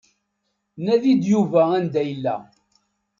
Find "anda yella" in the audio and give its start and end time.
1.77-2.35